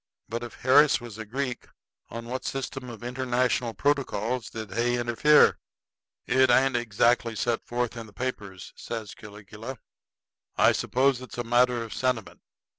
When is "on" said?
2.09-2.25